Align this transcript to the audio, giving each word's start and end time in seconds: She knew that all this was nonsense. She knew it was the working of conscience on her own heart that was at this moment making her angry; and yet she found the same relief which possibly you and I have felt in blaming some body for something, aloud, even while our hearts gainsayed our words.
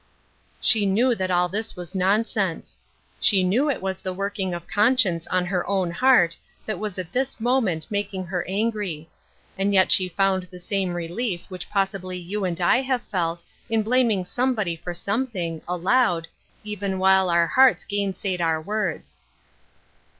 She 0.59 0.87
knew 0.87 1.13
that 1.13 1.29
all 1.29 1.47
this 1.47 1.75
was 1.75 1.93
nonsense. 1.93 2.79
She 3.19 3.43
knew 3.43 3.69
it 3.69 3.83
was 3.83 4.01
the 4.01 4.13
working 4.15 4.51
of 4.51 4.65
conscience 4.67 5.27
on 5.27 5.45
her 5.45 5.63
own 5.67 5.91
heart 5.91 6.35
that 6.65 6.79
was 6.79 6.97
at 6.97 7.11
this 7.11 7.39
moment 7.39 7.85
making 7.91 8.25
her 8.25 8.43
angry; 8.47 9.11
and 9.59 9.75
yet 9.75 9.91
she 9.91 10.09
found 10.09 10.47
the 10.49 10.59
same 10.59 10.95
relief 10.95 11.45
which 11.49 11.69
possibly 11.69 12.17
you 12.17 12.45
and 12.45 12.59
I 12.59 12.77
have 12.81 13.03
felt 13.11 13.43
in 13.69 13.83
blaming 13.83 14.25
some 14.25 14.55
body 14.55 14.75
for 14.75 14.95
something, 14.95 15.61
aloud, 15.67 16.27
even 16.63 16.97
while 16.97 17.29
our 17.29 17.45
hearts 17.45 17.83
gainsayed 17.83 18.41
our 18.41 18.59
words. 18.59 19.21